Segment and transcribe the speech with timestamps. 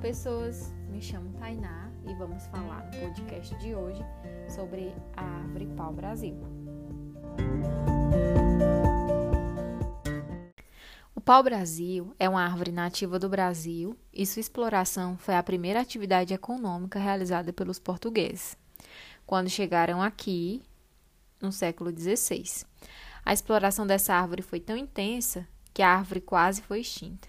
[0.00, 4.02] pessoas, me chamo Tainá e vamos falar no podcast de hoje
[4.48, 6.34] sobre a árvore pau-brasil.
[11.14, 16.32] O pau-brasil é uma árvore nativa do Brasil e sua exploração foi a primeira atividade
[16.32, 18.56] econômica realizada pelos portugueses,
[19.26, 20.62] quando chegaram aqui
[21.42, 22.64] no século XVI.
[23.22, 27.28] A exploração dessa árvore foi tão intensa que a árvore quase foi extinta.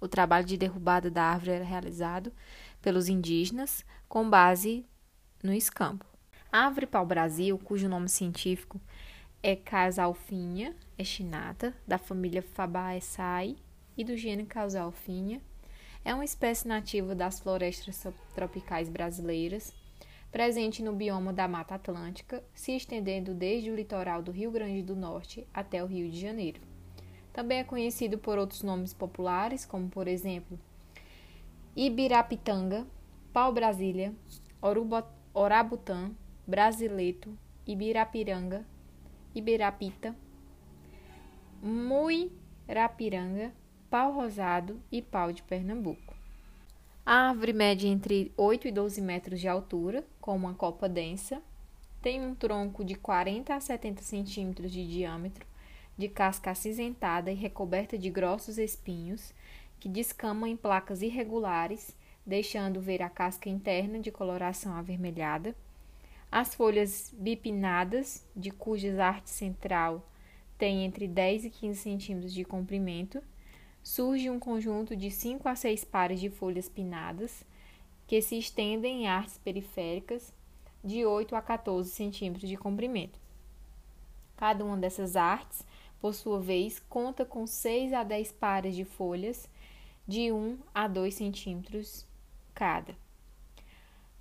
[0.00, 2.32] O trabalho de derrubada da árvore era realizado
[2.82, 4.84] pelos indígenas com base
[5.42, 6.04] no escambo.
[6.52, 8.80] A árvore pau-brasil, cujo nome científico
[9.42, 13.56] é Casalfinha echinata, da família Fabaceae
[13.96, 15.40] e do gênero Casalfinha,
[16.04, 19.74] é uma espécie nativa das florestas tropicais brasileiras,
[20.30, 24.94] presente no bioma da Mata Atlântica, se estendendo desde o litoral do Rio Grande do
[24.94, 26.60] Norte até o Rio de Janeiro.
[27.36, 30.58] Também é conhecido por outros nomes populares, como por exemplo
[31.76, 32.86] Ibirapitanga,
[33.30, 34.14] pau-brasília,
[35.34, 36.12] orabutã,
[36.46, 38.64] brasileto, ibirapiranga,
[39.34, 40.16] ibirapita,
[41.62, 43.52] muirapiranga,
[43.90, 46.16] pau-rosado e pau de Pernambuco.
[47.04, 51.42] A árvore mede entre 8 e 12 metros de altura, com uma copa densa,
[52.00, 55.44] tem um tronco de 40 a 70 centímetros de diâmetro
[55.96, 59.32] de casca acinzentada e recoberta de grossos espinhos,
[59.78, 65.54] que descamam em placas irregulares, deixando ver a casca interna de coloração avermelhada,
[66.30, 70.06] as folhas bipinadas, de cuja arte central
[70.58, 73.22] tem entre 10 e 15 centímetros de comprimento,
[73.82, 77.44] surge um conjunto de 5 a 6 pares de folhas pinadas,
[78.06, 80.32] que se estendem em artes periféricas
[80.82, 83.18] de 8 a 14 centímetros de comprimento.
[84.36, 85.64] Cada uma dessas artes
[86.00, 89.48] por sua vez, conta com 6 a 10 pares de folhas
[90.06, 92.06] de 1 a 2 centímetros
[92.54, 92.96] cada.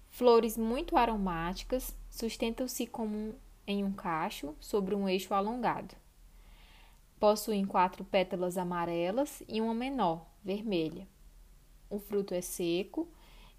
[0.09, 3.35] Flores muito aromáticas sustentam-se como
[3.67, 5.95] em um cacho sobre um eixo alongado.
[7.19, 11.07] Possuem quatro pétalas amarelas e uma menor, vermelha.
[11.89, 13.07] O fruto é seco,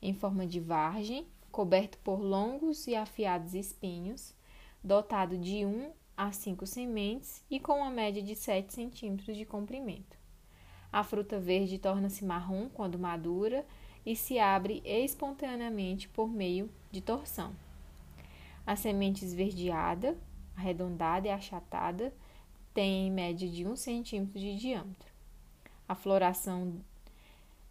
[0.00, 4.34] em forma de vargem, coberto por longos e afiados espinhos,
[4.82, 10.16] dotado de um a 5 sementes e com uma média de 7 centímetros de comprimento.
[10.92, 13.66] A fruta verde torna-se marrom quando madura
[14.04, 17.54] e se abre espontaneamente por meio de torção.
[18.66, 20.16] A semente esverdeada,
[20.56, 22.14] arredondada e achatada,
[22.72, 25.12] tem em média de 1 centímetro de diâmetro.
[25.88, 26.80] A floração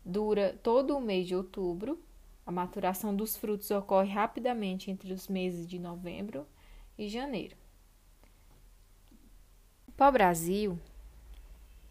[0.03, 1.99] dura todo o mês de outubro.
[2.45, 6.47] A maturação dos frutos ocorre rapidamente entre os meses de novembro
[6.97, 7.55] e janeiro.
[9.97, 10.77] Pau-brasil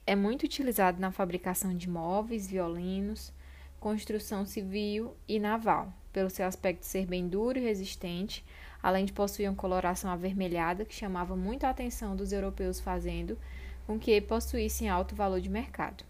[0.06, 3.32] é muito utilizado na fabricação de móveis, violinos,
[3.80, 8.44] construção civil e naval, pelo seu aspecto ser bem duro e resistente,
[8.82, 13.38] além de possuir uma coloração avermelhada que chamava muito a atenção dos europeus, fazendo
[13.86, 16.04] com que possuíssem alto valor de mercado.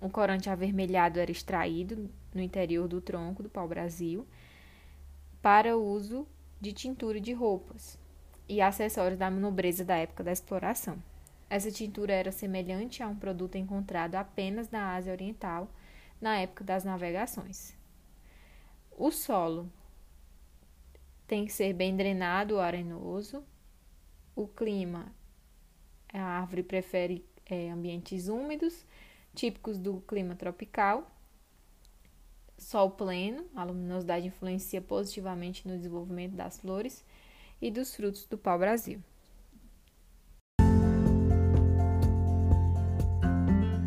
[0.00, 4.26] O corante avermelhado era extraído no interior do tronco do pau-brasil
[5.40, 6.26] para uso
[6.60, 7.96] de tintura de roupas
[8.48, 11.00] e acessórios da nobreza da época da exploração.
[11.48, 15.70] Essa tintura era semelhante a um produto encontrado apenas na Ásia Oriental
[16.20, 17.74] na época das navegações.
[18.90, 19.70] O solo
[21.26, 23.44] tem que ser bem drenado ou arenoso.
[24.34, 25.14] O clima,
[26.12, 28.84] a árvore prefere é, ambientes úmidos,
[29.34, 31.10] típicos do clima tropical.
[32.58, 37.04] Sol pleno, a luminosidade influencia positivamente no desenvolvimento das flores
[37.60, 39.00] e dos frutos do pau-brasil.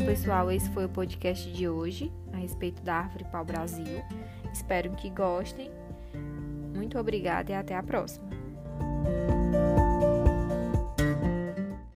[0.10, 4.04] Pessoal, esse foi o podcast de hoje a respeito da árvore pau-brasil.
[4.52, 5.70] Espero que gostem.
[6.76, 8.28] Muito obrigada e até a próxima.